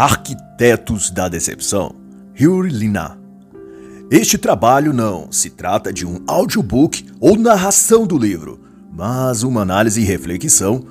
[0.00, 1.92] Arquitetos da Decepção,
[2.40, 3.18] Yuri Lina.
[4.08, 8.60] Este trabalho não se trata de um audiobook ou narração do livro,
[8.92, 10.84] mas uma análise e reflexão,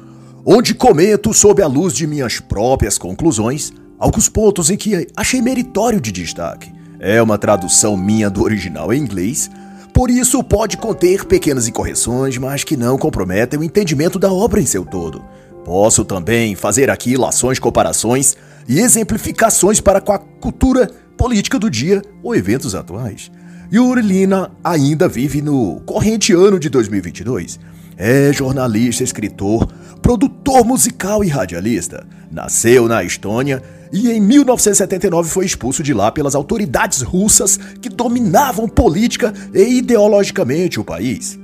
[0.45, 6.01] onde comento sob a luz de minhas próprias conclusões alguns pontos em que achei meritório
[6.01, 6.69] de destaque.
[6.99, 9.49] É uma tradução minha do original em inglês,
[9.93, 14.65] por isso pode conter pequenas incorreções, mas que não comprometem o entendimento da obra em
[14.65, 15.23] seu todo.
[15.63, 18.35] Posso também fazer aqui lações, comparações
[18.67, 23.31] e exemplificações para com a cultura política do dia ou eventos atuais.
[23.71, 27.59] Yuri Lina ainda vive no corrente ano de 2022.
[27.97, 29.67] É jornalista, escritor,
[30.01, 32.05] produtor musical e radialista.
[32.31, 33.61] Nasceu na Estônia
[33.91, 40.79] e em 1979 foi expulso de lá pelas autoridades russas que dominavam política e ideologicamente
[40.79, 41.39] o país.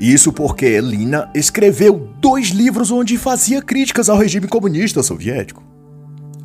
[0.00, 5.67] Isso porque Lina escreveu dois livros onde fazia críticas ao regime comunista soviético.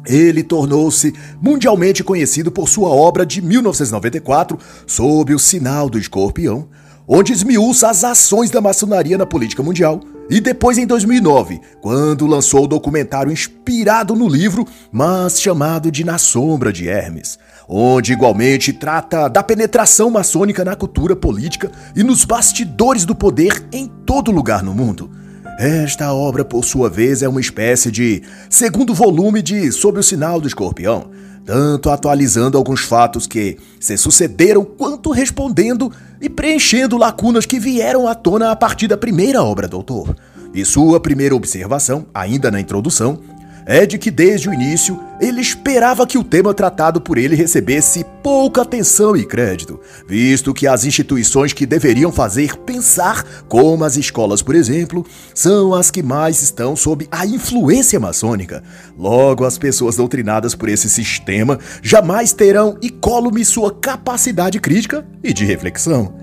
[0.06, 6.68] Ele tornou-se mundialmente conhecido por sua obra de 1994, Sob o Sinal do Escorpião,
[7.08, 12.64] onde esmiuça as ações da maçonaria na política mundial, e depois em 2009, quando lançou
[12.64, 19.28] o documentário inspirado no livro, mas chamado de Na Sombra de Hermes, onde igualmente trata
[19.28, 24.74] da penetração maçônica na cultura política e nos bastidores do poder em todo lugar no
[24.74, 25.12] mundo.
[25.58, 30.42] Esta obra, por sua vez, é uma espécie de segundo volume de Sob o Sinal
[30.42, 31.12] do Escorpião,
[31.46, 38.16] tanto atualizando alguns fatos que se sucederam quanto respondendo e preenchendo lacunas que vieram à
[38.16, 40.16] tona a partir da primeira obra do autor.
[40.54, 43.20] E sua primeira observação, ainda na introdução,
[43.66, 48.06] é de que desde o início ele esperava que o tema tratado por ele recebesse
[48.22, 54.42] pouca atenção e crédito, visto que as instituições que deveriam fazer pensar, como as escolas,
[54.42, 58.64] por exemplo, são as que mais estão sob a influência maçônica.
[58.98, 65.46] Logo, as pessoas doutrinadas por esse sistema jamais terão incólume sua capacidade crítica e de
[65.46, 66.14] reflexão.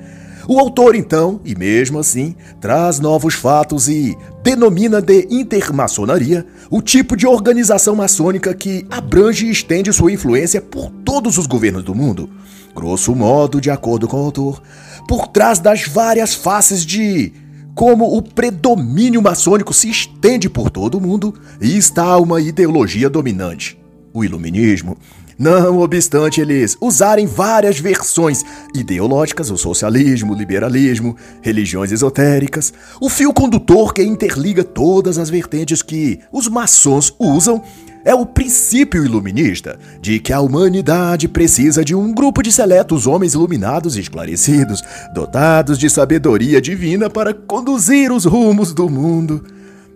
[0.50, 7.16] O autor, então, e mesmo assim, traz novos fatos e denomina de intermaçonaria o tipo
[7.16, 12.28] de organização maçônica que abrange e estende sua influência por todos os governos do mundo.
[12.75, 14.61] Grosso modo, de acordo com o autor,
[15.06, 17.32] por trás das várias faces de
[17.72, 23.78] como o predomínio maçônico se estende por todo o mundo, está uma ideologia dominante,
[24.12, 24.99] o iluminismo,
[25.41, 33.33] não obstante eles usarem várias versões ideológicas, o socialismo, o liberalismo, religiões esotéricas, o fio
[33.33, 37.62] condutor que interliga todas as vertentes que os maçons usam
[38.05, 43.33] é o princípio iluminista de que a humanidade precisa de um grupo de seletos homens
[43.33, 44.83] iluminados e esclarecidos,
[45.15, 49.43] dotados de sabedoria divina para conduzir os rumos do mundo.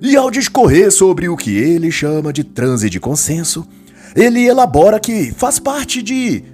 [0.00, 3.68] E ao discorrer sobre o que ele chama de transe de consenso,
[4.14, 6.44] ele elabora que faz parte de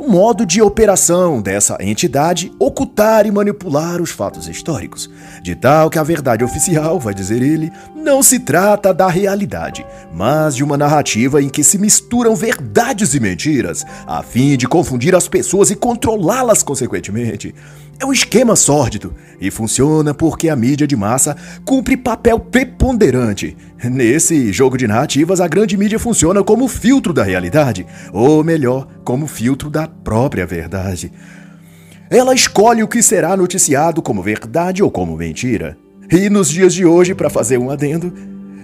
[0.00, 5.10] um modo de operação dessa entidade ocultar e manipular os fatos históricos,
[5.42, 10.56] de tal que a verdade oficial, vai dizer ele, não se trata da realidade, mas
[10.56, 15.28] de uma narrativa em que se misturam verdades e mentiras, a fim de confundir as
[15.28, 17.54] pessoas e controlá-las consequentemente.
[18.00, 23.54] É um esquema sórdido e funciona porque a mídia de massa cumpre papel preponderante.
[23.84, 29.26] Nesse jogo de narrativas, a grande mídia funciona como filtro da realidade, ou melhor, como
[29.26, 31.12] filtro da própria verdade.
[32.08, 35.76] Ela escolhe o que será noticiado como verdade ou como mentira.
[36.10, 38.14] E nos dias de hoje, para fazer um adendo,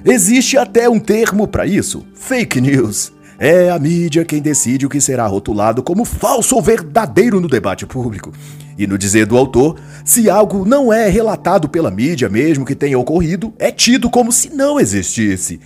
[0.03, 3.13] existe até um termo para isso: fake news.
[3.39, 7.85] É a mídia quem decide o que será rotulado como falso ou verdadeiro no debate
[7.85, 8.33] público.
[8.79, 12.99] E no dizer do autor, se algo não é relatado pela mídia mesmo que tenha
[12.99, 15.61] ocorrido, é tido como se não existisse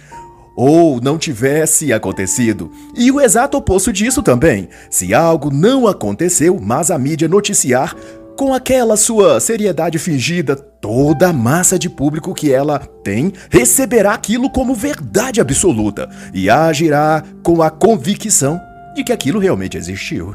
[0.63, 2.71] ou não tivesse acontecido.
[2.95, 4.69] E o exato oposto disso também.
[4.91, 7.97] Se algo não aconteceu, mas a mídia noticiar,
[8.37, 14.51] com aquela sua seriedade fingida, toda a massa de público que ela tem receberá aquilo
[14.51, 18.61] como verdade absoluta e agirá com a convicção
[18.95, 20.35] de que aquilo realmente existiu.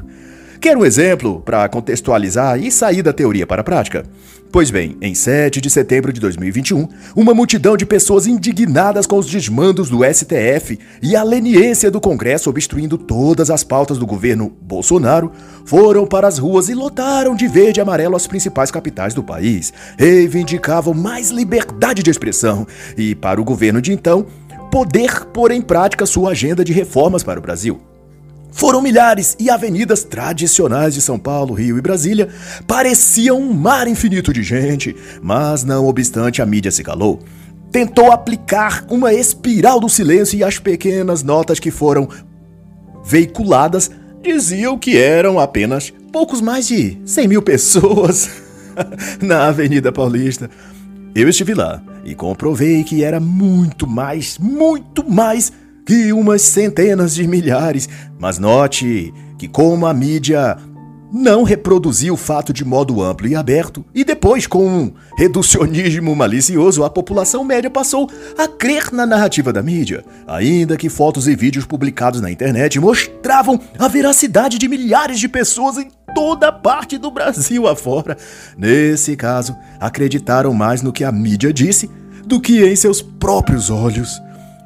[0.66, 4.04] Quer um exemplo para contextualizar e sair da teoria para a prática?
[4.52, 9.28] Pois bem, em 7 de setembro de 2021, uma multidão de pessoas indignadas com os
[9.28, 15.32] desmandos do STF e a leniência do Congresso obstruindo todas as pautas do governo Bolsonaro
[15.66, 19.72] foram para as ruas e lotaram de verde e amarelo as principais capitais do país.
[20.00, 22.66] Reivindicavam mais liberdade de expressão
[22.98, 24.26] e, para o governo de então,
[24.72, 27.80] poder pôr em prática sua agenda de reformas para o Brasil.
[28.56, 32.30] Foram milhares e avenidas tradicionais de São Paulo, Rio e Brasília
[32.66, 37.20] pareciam um mar infinito de gente, mas não obstante a mídia se calou.
[37.70, 42.08] Tentou aplicar uma espiral do silêncio e as pequenas notas que foram
[43.04, 43.92] veiculadas
[44.24, 48.30] diziam que eram apenas poucos mais de 100 mil pessoas
[49.22, 50.50] na Avenida Paulista.
[51.14, 55.52] Eu estive lá e comprovei que era muito mais, muito mais
[55.86, 57.88] que umas centenas de milhares.
[58.20, 60.58] Mas note que, como a mídia
[61.14, 66.84] não reproduziu o fato de modo amplo e aberto, e depois, com um reducionismo malicioso,
[66.84, 71.66] a população média passou a crer na narrativa da mídia, ainda que fotos e vídeos
[71.66, 77.68] publicados na internet mostravam a veracidade de milhares de pessoas em toda parte do Brasil
[77.68, 78.18] afora.
[78.58, 81.90] Nesse caso, acreditaram mais no que a mídia disse
[82.26, 84.20] do que em seus próprios olhos.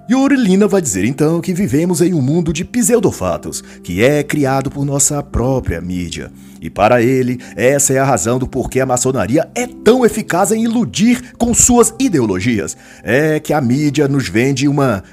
[0.09, 4.71] E Orelina vai dizer então que vivemos em um mundo de pseudofatos, que é criado
[4.71, 6.31] por nossa própria mídia.
[6.59, 10.63] E para ele, essa é a razão do porquê a maçonaria é tão eficaz em
[10.63, 12.75] iludir com suas ideologias.
[13.03, 15.03] É que a mídia nos vende uma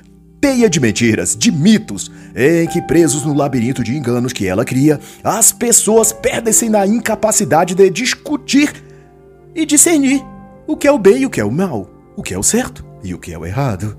[0.41, 4.99] teia de mentiras, de mitos, em que presos no labirinto de enganos que ela cria,
[5.23, 8.73] as pessoas perdem-se na incapacidade de discutir
[9.55, 10.25] e discernir
[10.67, 12.43] o que é o bem e o que é o mal, o que é o
[12.43, 13.95] certo e o que é o errado.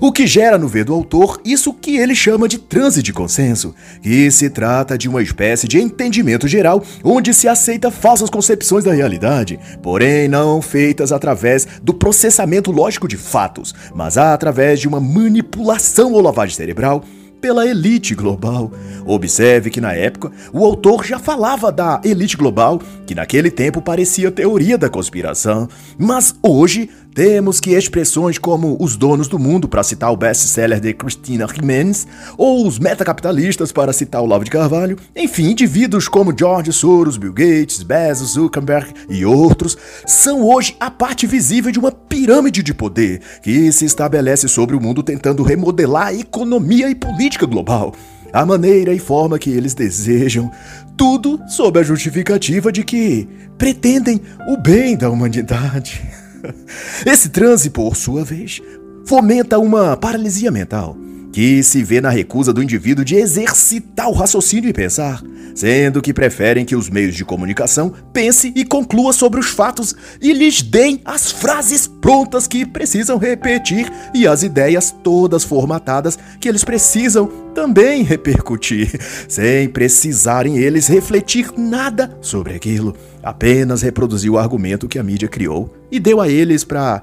[0.00, 3.74] O que gera no ver do autor isso que ele chama de transe de consenso,
[4.02, 8.92] que se trata de uma espécie de entendimento geral onde se aceita falsas concepções da
[8.92, 16.12] realidade, porém não feitas através do processamento lógico de fatos, mas através de uma manipulação
[16.12, 17.04] ou lavagem cerebral
[17.40, 18.72] pela elite global.
[19.04, 24.30] Observe que na época o autor já falava da elite global, que naquele tempo parecia
[24.30, 25.68] teoria da conspiração,
[25.98, 30.92] mas hoje temos que expressões como os donos do mundo, para citar o best-seller de
[30.92, 36.74] Christina Jimenez, ou os metacapitalistas, para citar o Lavo de Carvalho, enfim, indivíduos como George
[36.74, 42.62] Soros, Bill Gates, Bezos, Zuckerberg e outros, são hoje a parte visível de uma pirâmide
[42.62, 47.94] de poder que se estabelece sobre o mundo tentando remodelar a economia e política global
[48.30, 50.52] a maneira e forma que eles desejam,
[50.98, 53.26] tudo sob a justificativa de que
[53.56, 56.02] pretendem o bem da humanidade.
[57.04, 58.60] Esse transe, por sua vez,
[59.04, 60.96] fomenta uma paralisia mental
[61.36, 65.22] que se vê na recusa do indivíduo de exercitar o raciocínio e pensar,
[65.54, 70.32] sendo que preferem que os meios de comunicação pense e conclua sobre os fatos e
[70.32, 76.64] lhes deem as frases prontas que precisam repetir e as ideias todas formatadas que eles
[76.64, 82.96] precisam também repercutir, sem precisarem eles refletir nada sobre aquilo,
[83.26, 87.02] apenas reproduzir o argumento que a mídia criou e deu a eles para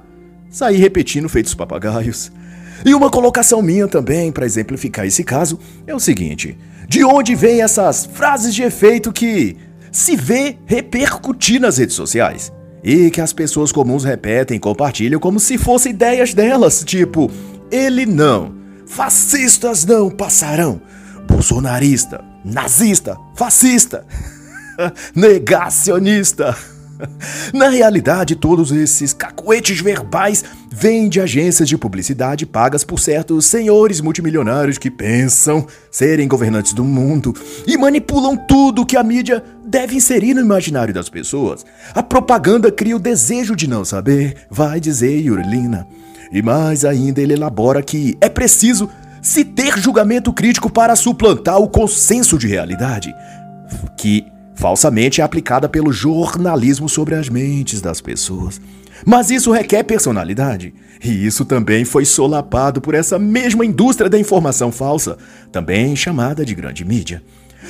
[0.49, 2.31] sair repetindo feitos papagaios.
[2.85, 7.61] E uma colocação minha também para exemplificar esse caso é o seguinte: de onde vêm
[7.61, 9.57] essas frases de efeito que
[9.91, 12.53] se vê repercutir nas redes sociais?
[12.81, 17.29] E que as pessoas comuns repetem e compartilham como se fossem ideias delas, tipo,
[17.69, 18.55] ele não,
[18.85, 20.81] fascistas não passarão,
[21.27, 24.05] bolsonarista, nazista, fascista,
[25.15, 26.55] negacionista.
[27.53, 34.01] Na realidade, todos esses cacuetes verbais vêm de agências de publicidade pagas por certos senhores
[34.01, 37.33] multimilionários que pensam serem governantes do mundo
[37.67, 41.65] e manipulam tudo que a mídia deve inserir no imaginário das pessoas.
[41.93, 45.87] A propaganda cria o desejo de não saber, vai dizer Yurlina.
[46.31, 48.89] E mais ainda, ele elabora que é preciso
[49.21, 53.13] se ter julgamento crítico para suplantar o consenso de realidade,
[53.95, 58.59] que falsamente é aplicada pelo jornalismo sobre as mentes das pessoas.
[59.05, 60.73] Mas isso requer personalidade.
[61.03, 65.17] E isso também foi solapado por essa mesma indústria da informação falsa,
[65.51, 67.21] também chamada de grande mídia.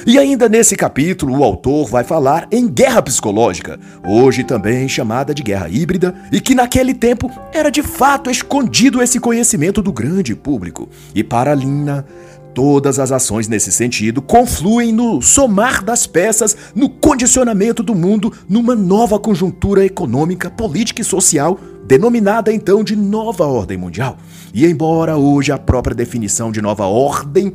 [0.05, 5.43] E ainda nesse capítulo, o autor vai falar em guerra psicológica, hoje também chamada de
[5.43, 10.89] guerra híbrida, e que naquele tempo era de fato escondido esse conhecimento do grande público.
[11.13, 12.05] E para Lina,
[12.53, 18.75] Todas as ações nesse sentido confluem no somar das peças, no condicionamento do mundo numa
[18.75, 24.17] nova conjuntura econômica, política e social, denominada então de nova ordem mundial.
[24.53, 27.53] E embora hoje a própria definição de nova ordem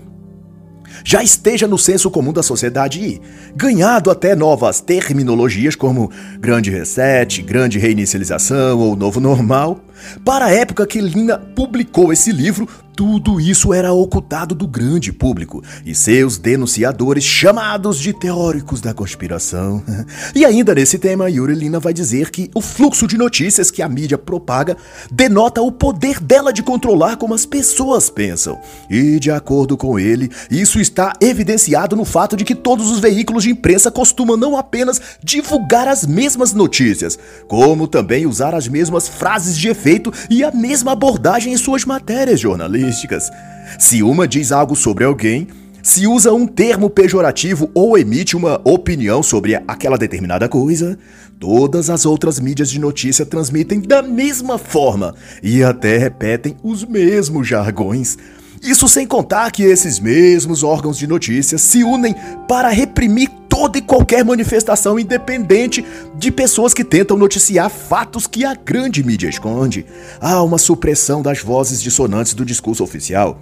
[1.05, 3.21] já esteja no senso comum da sociedade e
[3.55, 9.81] ganhado até novas terminologias como grande reset, grande reinicialização ou novo normal,
[10.25, 15.63] para a época que Lina publicou esse livro, tudo isso era ocultado do grande público
[15.87, 19.81] e seus denunciadores chamados de teóricos da conspiração.
[20.35, 23.89] E ainda nesse tema, Yuri Lina vai dizer que o fluxo de notícias que a
[23.89, 24.77] mídia propaga
[25.11, 28.59] denota o poder dela de controlar como as pessoas pensam.
[28.91, 33.45] E de acordo com ele, isso está evidenciado no fato de que todos os veículos
[33.45, 39.57] de imprensa costumam não apenas divulgar as mesmas notícias, como também usar as mesmas frases
[39.57, 39.88] de efeito
[40.29, 43.31] e a mesma abordagem em suas matérias jornalísticas.
[43.79, 45.49] Se uma diz algo sobre alguém,
[45.83, 50.99] se usa um termo pejorativo ou emite uma opinião sobre aquela determinada coisa,
[51.41, 57.49] todas as outras mídias de notícia transmitem da mesma forma e até repetem os mesmos
[57.49, 58.19] jargões.
[58.63, 62.15] Isso sem contar que esses mesmos órgãos de notícia se unem
[62.47, 65.85] para reprimir toda e qualquer manifestação independente
[66.17, 69.87] de pessoas que tentam noticiar fatos que a grande mídia esconde.
[70.21, 73.41] Há uma supressão das vozes dissonantes do discurso oficial.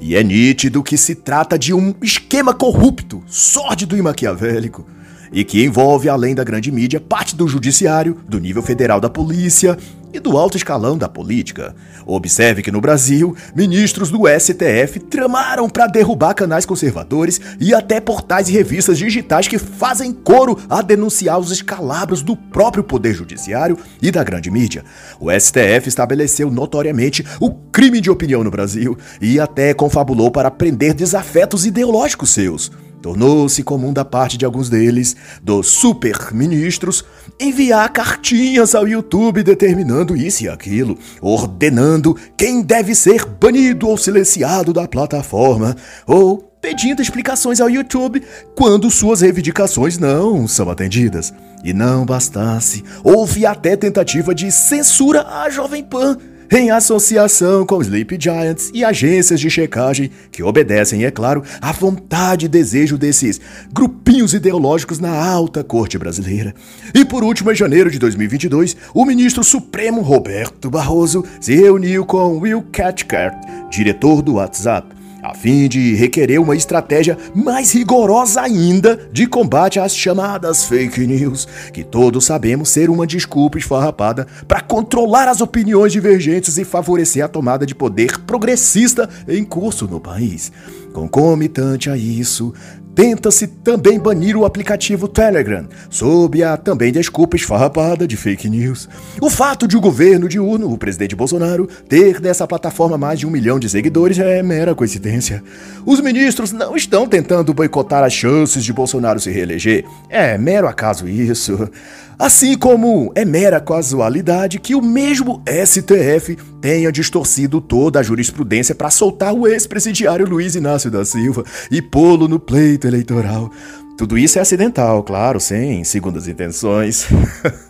[0.00, 4.86] E é nítido que se trata de um esquema corrupto, sórdido e maquiavélico,
[5.32, 9.76] e que envolve, além da grande mídia, parte do judiciário, do nível federal da polícia
[10.12, 11.74] e do alto escalão da política.
[12.06, 18.48] Observe que no Brasil, ministros do STF tramaram para derrubar canais conservadores e até portais
[18.48, 24.10] e revistas digitais que fazem coro a denunciar os escalabros do próprio poder judiciário e
[24.10, 24.84] da grande mídia.
[25.20, 30.94] O STF estabeleceu notoriamente o crime de opinião no Brasil e até confabulou para prender
[30.94, 32.70] desafetos ideológicos seus.
[33.00, 37.04] Tornou-se comum da parte de alguns deles, dos super-ministros,
[37.38, 44.72] enviar cartinhas ao YouTube determinando isso e aquilo, ordenando quem deve ser banido ou silenciado
[44.72, 45.76] da plataforma,
[46.06, 48.22] ou pedindo explicações ao YouTube
[48.54, 51.32] quando suas reivindicações não são atendidas.
[51.64, 56.16] E não bastasse, houve até tentativa de censura à Jovem Pan
[56.50, 62.46] em associação com Sleep Giants e agências de checagem que obedecem, é claro, à vontade
[62.46, 63.40] e desejo desses
[63.72, 66.54] grupinhos ideológicos na alta corte brasileira.
[66.94, 72.38] E por último, em janeiro de 2022, o ministro supremo Roberto Barroso se reuniu com
[72.38, 73.36] Will Cathcart,
[73.70, 74.97] diretor do WhatsApp
[75.28, 81.46] a fim de requerer uma estratégia mais rigorosa ainda de combate às chamadas fake news,
[81.70, 87.28] que todos sabemos ser uma desculpa esfarrapada para controlar as opiniões divergentes e favorecer a
[87.28, 90.50] tomada de poder progressista em curso no país.
[90.94, 92.54] Concomitante a isso,
[92.98, 98.88] Tenta-se também banir o aplicativo Telegram, sob a também desculpa esfarrapada de fake news.
[99.20, 103.24] O fato de o governo de Uno, o presidente Bolsonaro, ter nessa plataforma mais de
[103.24, 105.44] um milhão de seguidores é mera coincidência.
[105.86, 109.84] Os ministros não estão tentando boicotar as chances de Bolsonaro se reeleger.
[110.10, 111.70] É mero acaso isso.
[112.18, 118.90] Assim como é mera casualidade que o mesmo STF tenha distorcido toda a jurisprudência para
[118.90, 123.52] soltar o ex-presidiário Luiz Inácio da Silva e pô-lo no pleito eleitoral.
[123.96, 127.06] Tudo isso é acidental, claro, sem segundas intenções.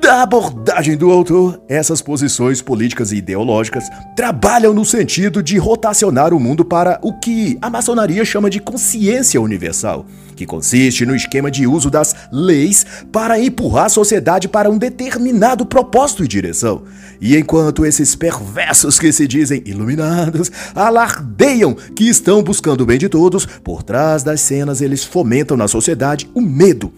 [0.00, 3.84] Da abordagem do autor, essas posições políticas e ideológicas
[4.16, 9.40] trabalham no sentido de rotacionar o mundo para o que a maçonaria chama de consciência
[9.40, 14.78] universal, que consiste no esquema de uso das leis para empurrar a sociedade para um
[14.78, 16.82] determinado propósito e direção.
[17.20, 23.08] E enquanto esses perversos que se dizem iluminados alardeiam que estão buscando o bem de
[23.08, 26.92] todos, por trás das cenas eles fomentam na sociedade o medo,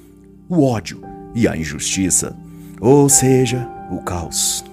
[0.48, 1.02] o ódio
[1.34, 2.43] e a injustiça
[2.80, 4.64] ou seja, o caos.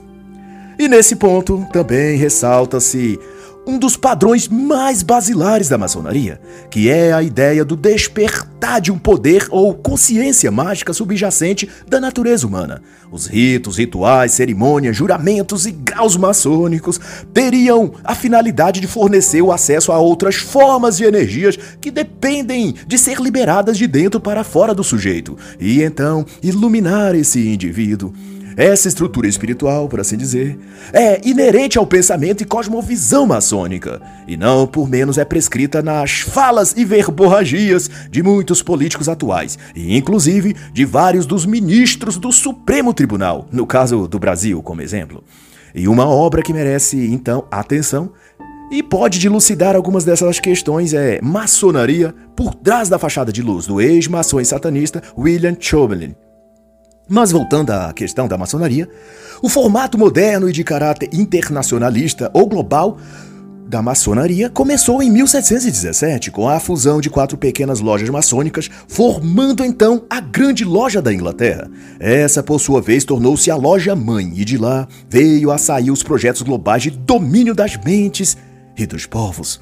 [0.77, 3.20] E nesse ponto também ressalta-se
[3.65, 8.97] um dos padrões mais basilares da maçonaria, que é a ideia do despertar de um
[8.97, 12.81] poder ou consciência mágica subjacente da natureza humana.
[13.11, 16.99] Os ritos, rituais, cerimônias, juramentos e graus maçônicos
[17.33, 22.97] teriam a finalidade de fornecer o acesso a outras formas de energias que dependem de
[22.97, 28.13] ser liberadas de dentro para fora do sujeito, e então iluminar esse indivíduo.
[28.58, 30.58] Essa estrutura espiritual, por assim dizer,
[30.91, 36.74] é inerente ao pensamento e cosmovisão maçônica, e não por menos é prescrita nas falas
[36.75, 43.48] e verborragias de muitos políticos atuais, e inclusive de vários dos ministros do Supremo Tribunal,
[43.51, 45.24] no caso do Brasil, como exemplo.
[45.74, 48.12] E uma obra que merece, então, atenção
[48.72, 53.81] e pode dilucidar algumas dessas questões é Maçonaria por trás da fachada de luz, do
[53.81, 56.15] ex-maçom satanista William Chauvelin,
[57.08, 58.89] mas voltando à questão da maçonaria,
[59.41, 62.98] o formato moderno e de caráter internacionalista ou global
[63.72, 70.03] da maçonaria começou em 1717 com a fusão de quatro pequenas lojas maçônicas, formando então
[70.10, 71.72] a Grande Loja da Inglaterra.
[71.98, 76.03] Essa, por sua vez, tornou-se a loja mãe e de lá veio a sair os
[76.03, 78.36] projetos globais de domínio das mentes
[78.77, 79.62] e dos povos.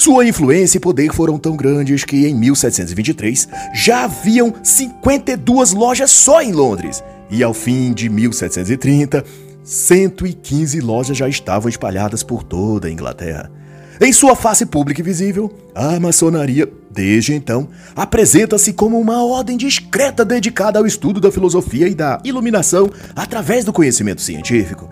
[0.00, 6.40] Sua influência e poder foram tão grandes que em 1723 já haviam 52 lojas só
[6.40, 9.22] em Londres, e ao fim de 1730,
[9.62, 13.52] 115 lojas já estavam espalhadas por toda a Inglaterra.
[14.00, 20.24] Em sua face pública e visível, a maçonaria, desde então, apresenta-se como uma ordem discreta
[20.24, 24.88] dedicada ao estudo da filosofia e da iluminação através do conhecimento científico.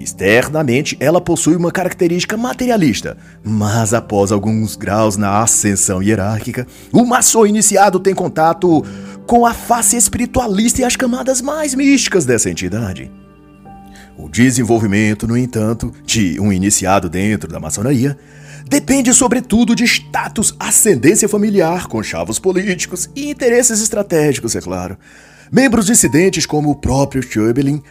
[0.00, 7.44] Externamente, ela possui uma característica materialista, mas após alguns graus na ascensão hierárquica, o maçom
[7.44, 8.82] iniciado tem contato
[9.26, 13.12] com a face espiritualista e as camadas mais místicas dessa entidade.
[14.16, 18.16] O desenvolvimento, no entanto, de um iniciado dentro da maçonaria
[18.66, 24.96] depende sobretudo de status, ascendência familiar, conchavos políticos e interesses estratégicos, é claro.
[25.52, 27.82] Membros dissidentes como o próprio Chöbelin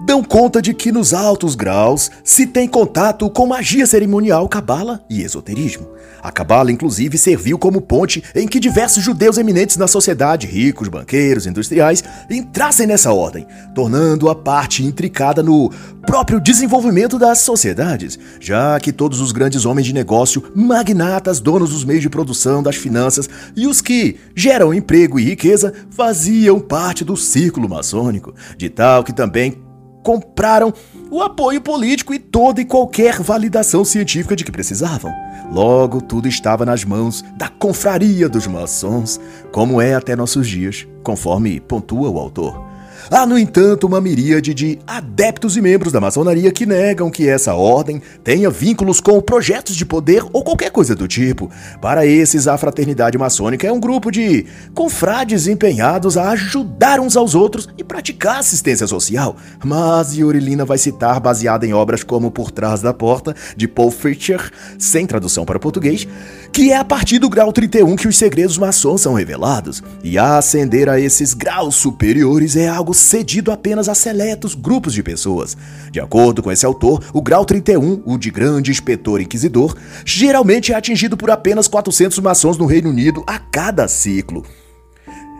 [0.00, 5.22] dão conta de que nos altos graus se tem contato com magia cerimonial, cabala e
[5.22, 5.88] esoterismo.
[6.22, 11.46] A cabala, inclusive, serviu como ponte em que diversos judeus eminentes na sociedade, ricos, banqueiros,
[11.46, 15.70] industriais, entrassem nessa ordem, tornando-a parte intricada no
[16.04, 21.84] próprio desenvolvimento das sociedades, já que todos os grandes homens de negócio, magnatas, donos dos
[21.84, 27.16] meios de produção, das finanças e os que geram emprego e riqueza faziam parte do
[27.16, 29.67] círculo maçônico, de tal que também
[30.08, 30.72] compraram
[31.10, 35.12] o apoio político e toda e qualquer validação científica de que precisavam.
[35.52, 39.20] Logo, tudo estava nas mãos da confraria dos maçons,
[39.52, 42.67] como é até nossos dias, conforme pontua o autor.
[43.10, 47.54] Há, no entanto, uma miríade de adeptos e membros da maçonaria que negam que essa
[47.54, 51.50] ordem tenha vínculos com projetos de poder ou qualquer coisa do tipo.
[51.80, 57.34] Para esses, a fraternidade maçônica é um grupo de confrades empenhados a ajudar uns aos
[57.34, 59.36] outros e praticar assistência social.
[59.64, 64.50] Mas Yurilina vai citar, baseada em obras como Por Trás da Porta, de Paul Fischer,
[64.78, 66.06] sem tradução para português,
[66.52, 69.82] que é a partir do grau 31 que os segredos maçons são revelados.
[70.02, 75.56] E ascender a esses graus superiores é algo cedido apenas a seletos grupos de pessoas.
[75.90, 80.76] De acordo com esse autor, o grau 31, o de grande inspetor inquisidor, geralmente é
[80.76, 84.44] atingido por apenas 400 maçons no Reino Unido a cada ciclo.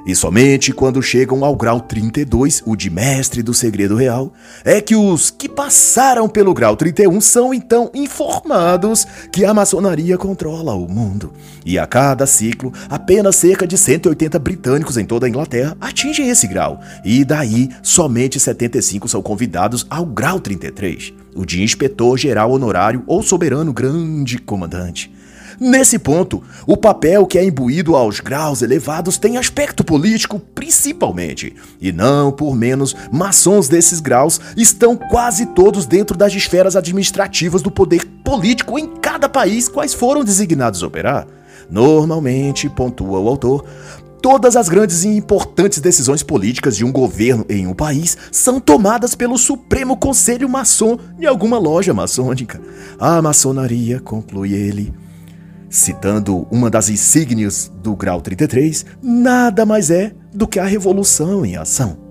[0.06, 4.32] E somente quando chegam ao grau 32, o de mestre do segredo real,
[4.64, 10.74] é que os que passaram pelo grau 31 são então informados que a maçonaria controla
[10.74, 11.32] o mundo.
[11.64, 16.46] E a cada ciclo, apenas cerca de 180 britânicos em toda a Inglaterra atingem esse
[16.46, 23.02] grau, e daí somente 75 são convidados ao grau 33, o de inspetor geral honorário
[23.06, 25.17] ou soberano grande comandante.
[25.60, 31.90] Nesse ponto, o papel que é imbuído aos graus elevados tem aspecto político principalmente, e
[31.90, 38.04] não por menos, maçons desses graus estão quase todos dentro das esferas administrativas do poder
[38.24, 41.26] político em cada país quais foram designados operar.
[41.68, 43.64] Normalmente, pontua o autor,
[44.20, 49.14] Todas as grandes e importantes decisões políticas de um governo em um país são tomadas
[49.14, 52.60] pelo Supremo Conselho Maçom de alguma loja maçônica.
[52.98, 54.92] A maçonaria, conclui ele,
[55.70, 61.56] Citando uma das insígnias do grau 33, nada mais é do que a revolução em
[61.56, 62.08] ação.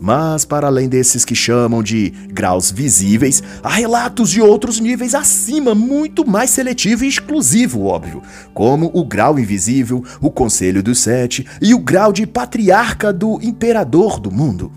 [0.00, 5.74] Mas, para além desses que chamam de graus visíveis, há relatos de outros níveis acima,
[5.74, 11.72] muito mais seletivo e exclusivo, óbvio, como o grau invisível, o Conselho dos Sete e
[11.72, 14.70] o grau de patriarca do imperador do mundo.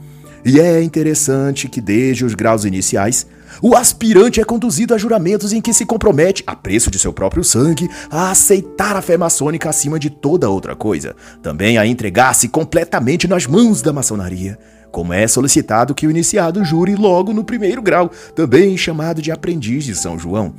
[0.45, 3.27] E é interessante que, desde os graus iniciais,
[3.61, 7.43] o aspirante é conduzido a juramentos em que se compromete, a preço de seu próprio
[7.43, 13.27] sangue, a aceitar a fé maçônica acima de toda outra coisa, também a entregar-se completamente
[13.27, 14.57] nas mãos da maçonaria,
[14.91, 19.83] como é solicitado que o iniciado jure logo no primeiro grau, também chamado de aprendiz
[19.83, 20.53] de São João.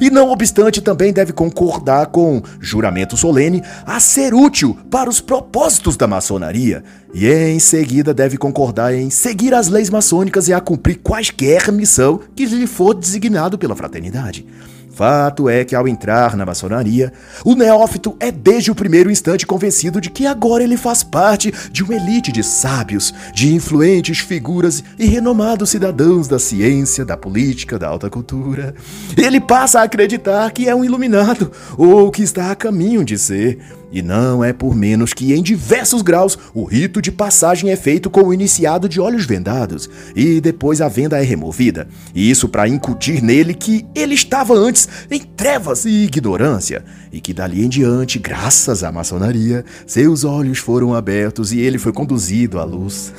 [0.00, 5.96] E não obstante, também deve concordar com juramento solene a ser útil para os propósitos
[5.96, 11.00] da maçonaria, e em seguida deve concordar em seguir as leis maçônicas e a cumprir
[11.02, 14.46] quaisquer missão que lhe for designado pela fraternidade.
[14.94, 17.12] Fato é que ao entrar na maçonaria,
[17.44, 21.82] o neófito é desde o primeiro instante convencido de que agora ele faz parte de
[21.82, 27.88] uma elite de sábios, de influentes figuras e renomados cidadãos da ciência, da política, da
[27.88, 28.72] alta cultura.
[29.16, 33.58] Ele passa a acreditar que é um iluminado ou que está a caminho de ser.
[33.94, 38.10] E não é por menos que, em diversos graus, o rito de passagem é feito
[38.10, 41.86] com o iniciado de olhos vendados, e depois a venda é removida.
[42.12, 47.64] Isso para incutir nele que ele estava antes em trevas e ignorância, e que dali
[47.64, 53.12] em diante, graças à maçonaria, seus olhos foram abertos e ele foi conduzido à luz.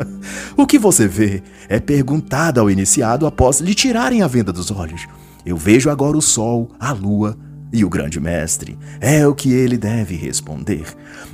[0.54, 5.06] o que você vê é perguntado ao iniciado após lhe tirarem a venda dos olhos.
[5.46, 7.38] Eu vejo agora o sol, a lua,
[7.72, 10.84] e o grande mestre é o que ele deve responder.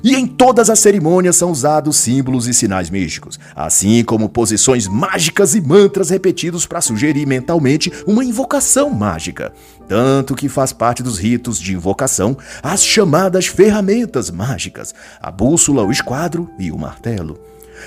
[0.05, 5.55] E em todas as cerimônias são usados símbolos e sinais místicos, assim como posições mágicas
[5.55, 9.53] e mantras repetidos para sugerir mentalmente uma invocação mágica.
[9.89, 15.91] Tanto que faz parte dos ritos de invocação as chamadas ferramentas mágicas, a bússola, o
[15.91, 17.39] esquadro e o martelo.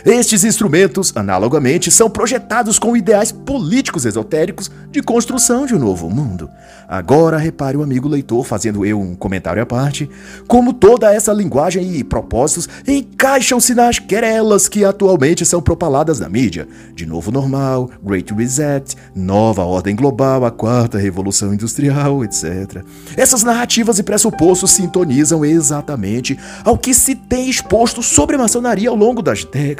[0.05, 6.49] Estes instrumentos, analogamente, são projetados com ideais políticos esotéricos de construção de um novo mundo.
[6.87, 10.09] Agora repare o amigo leitor, fazendo eu um comentário à parte,
[10.47, 16.67] como toda essa linguagem e propósitos encaixam-se nas querelas que atualmente são propaladas na mídia.
[16.95, 22.83] De novo normal, Great Reset, nova ordem global, a quarta revolução industrial, etc.
[23.15, 28.95] Essas narrativas e pressupostos sintonizam exatamente ao que se tem exposto sobre a maçonaria ao
[28.95, 29.78] longo das décadas,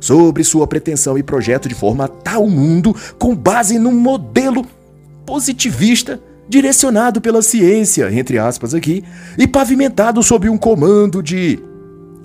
[0.00, 4.66] sobre sua pretensão e projeto de formatar o mundo com base num modelo
[5.24, 9.02] positivista direcionado pela ciência, entre aspas aqui,
[9.38, 11.58] e pavimentado sob um comando de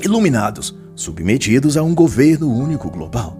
[0.03, 3.37] iluminados, submetidos a um governo único global.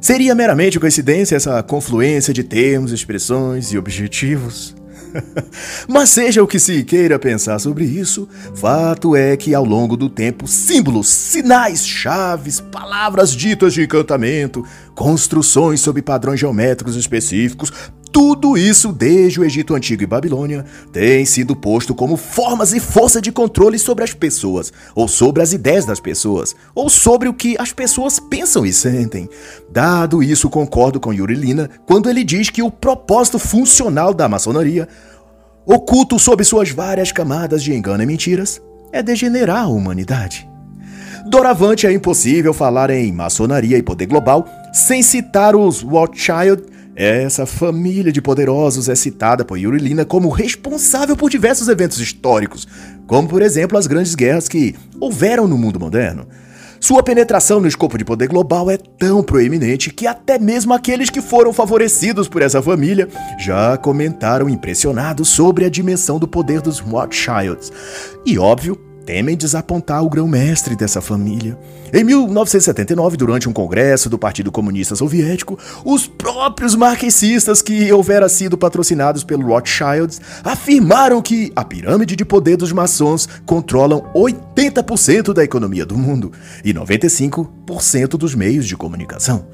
[0.00, 4.74] Seria meramente coincidência essa confluência de termos, expressões e objetivos?
[5.88, 10.08] Mas seja o que se queira pensar sobre isso, fato é que ao longo do
[10.08, 14.64] tempo, símbolos, sinais, chaves, palavras ditas de encantamento,
[14.94, 17.72] construções sob padrões geométricos específicos,
[18.16, 23.20] tudo isso, desde o Egito Antigo e Babilônia, tem sido posto como formas e força
[23.20, 27.56] de controle sobre as pessoas, ou sobre as ideias das pessoas, ou sobre o que
[27.58, 29.28] as pessoas pensam e sentem.
[29.70, 34.88] Dado isso, concordo com Yuri Lina quando ele diz que o propósito funcional da maçonaria,
[35.66, 40.48] oculto sob suas várias camadas de engano e mentiras, é degenerar a humanidade.
[41.26, 48.10] Doravante é impossível falar em maçonaria e poder global sem citar os Rothschild essa família
[48.10, 52.66] de poderosos é citada por Yuri Lina como responsável por diversos eventos históricos,
[53.06, 56.26] como por exemplo as grandes guerras que houveram no mundo moderno.
[56.80, 61.20] Sua penetração no escopo de poder global é tão proeminente que até mesmo aqueles que
[61.20, 67.72] foram favorecidos por essa família já comentaram impressionados sobre a dimensão do poder dos Rothschilds.
[68.24, 71.56] E óbvio, temem desapontar o grão-mestre dessa família.
[71.94, 78.58] Em 1979, durante um congresso do Partido Comunista Soviético, os próprios marxistas que houvera sido
[78.58, 85.86] patrocinados pelo Rothschilds afirmaram que a pirâmide de poder dos maçons controlam 80% da economia
[85.86, 86.32] do mundo
[86.64, 89.46] e 95% dos meios de comunicação.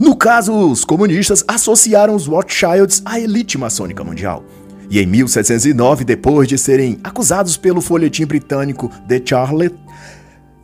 [0.00, 4.42] No caso, os comunistas associaram os Rothschilds à elite maçônica mundial.
[4.90, 9.84] E em 1709, depois de serem acusados pelo folhetim britânico The Charlotte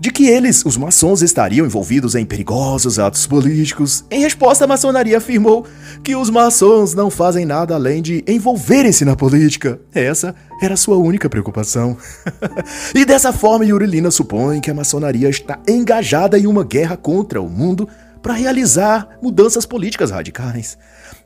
[0.00, 5.18] de que eles, os maçons, estariam envolvidos em perigosos atos políticos, em resposta, a maçonaria
[5.18, 5.66] afirmou
[6.02, 9.78] que os maçons não fazem nada além de envolverem-se na política.
[9.94, 11.98] Essa era sua única preocupação.
[12.96, 17.50] e dessa forma, Yurilina supõe que a maçonaria está engajada em uma guerra contra o
[17.50, 17.86] mundo
[18.22, 20.78] para realizar mudanças políticas radicais.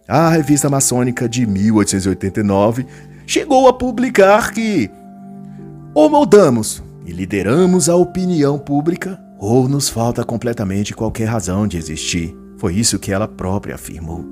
[0.07, 2.87] A revista maçônica de 1889
[3.27, 4.91] chegou a publicar que
[5.95, 12.37] ou moldamos e lideramos a opinião pública, ou nos falta completamente qualquer razão de existir.
[12.59, 14.27] Foi isso que ela própria afirmou.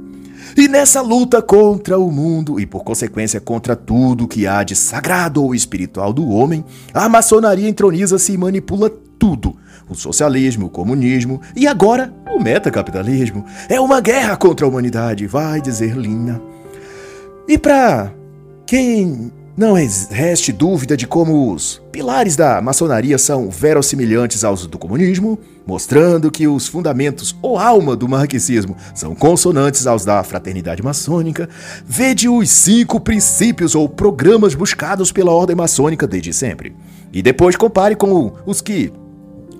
[0.56, 5.42] E nessa luta contra o mundo e, por consequência, contra tudo que há de sagrado
[5.42, 9.56] ou espiritual do homem, a maçonaria entroniza-se e manipula tudo.
[9.92, 13.44] O socialismo, o comunismo e agora o metacapitalismo.
[13.68, 16.40] É uma guerra contra a humanidade, vai dizer Lina.
[17.46, 18.10] E para
[18.66, 25.38] quem não reste dúvida de como os pilares da maçonaria são verossimilhantes aos do comunismo,
[25.66, 31.50] mostrando que os fundamentos ou alma do marxismo são consonantes aos da fraternidade maçônica,
[31.84, 36.74] vede os cinco princípios ou programas buscados pela ordem maçônica desde sempre.
[37.12, 38.90] E depois compare com os que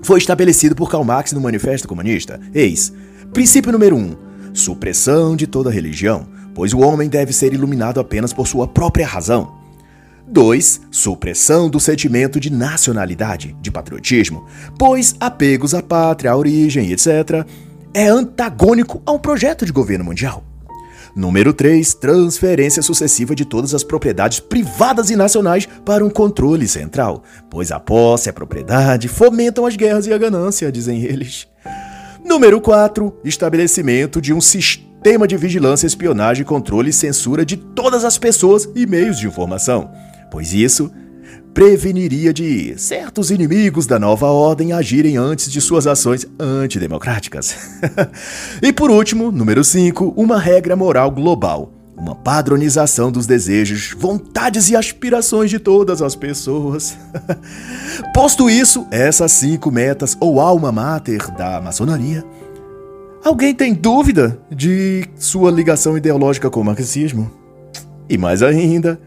[0.03, 2.39] foi estabelecido por Karl Marx no Manifesto Comunista.
[2.53, 2.93] Eis:
[3.33, 4.15] princípio número 1: um,
[4.53, 9.63] supressão de toda religião, pois o homem deve ser iluminado apenas por sua própria razão.
[10.27, 10.81] 2.
[10.91, 14.45] Supressão do sentimento de nacionalidade, de patriotismo,
[14.77, 17.45] pois apegos à pátria, à origem, etc.,
[17.93, 20.43] é antagônico a um projeto de governo mundial.
[21.15, 21.93] Número 3.
[21.95, 27.79] Transferência sucessiva de todas as propriedades privadas e nacionais para um controle central, pois a
[27.79, 31.47] posse e a propriedade fomentam as guerras e a ganância, dizem eles.
[32.25, 33.13] Número 4.
[33.23, 38.85] Estabelecimento de um sistema de vigilância, espionagem, controle e censura de todas as pessoas e
[38.85, 39.91] meios de informação
[40.33, 40.91] pois isso
[41.53, 47.55] preveniria de certos inimigos da nova ordem agirem antes de suas ações antidemocráticas.
[48.61, 51.71] e por último, número 5, uma regra moral global.
[51.95, 56.97] Uma padronização dos desejos, vontades e aspirações de todas as pessoas.
[58.13, 62.25] Posto isso, essas cinco metas ou alma mater da maçonaria,
[63.23, 67.31] alguém tem dúvida de sua ligação ideológica com o marxismo?
[68.09, 68.99] E mais ainda,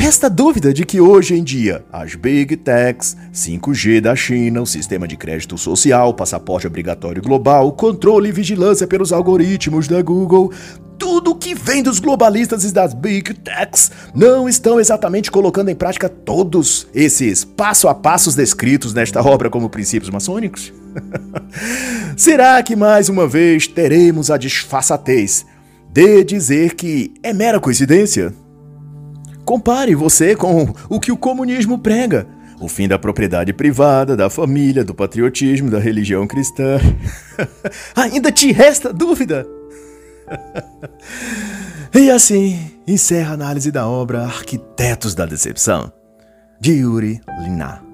[0.00, 5.06] Resta dúvida de que hoje em dia as Big Techs, 5G da China, o sistema
[5.06, 10.50] de crédito social, passaporte obrigatório global, controle e vigilância pelos algoritmos da Google,
[10.98, 16.08] tudo que vem dos globalistas e das Big Techs não estão exatamente colocando em prática
[16.08, 20.72] todos esses passo a passos descritos nesta obra como princípios maçônicos?
[22.16, 25.44] Será que mais uma vez teremos a disfarçatez
[25.92, 28.32] de dizer que é mera coincidência?
[29.50, 32.24] Compare você com o que o comunismo prega.
[32.60, 36.78] O fim da propriedade privada, da família, do patriotismo, da religião cristã.
[37.96, 39.44] Ainda te resta dúvida?
[41.92, 45.92] e assim encerra a análise da obra Arquitetos da Decepção,
[46.60, 47.89] de Yuri Liná.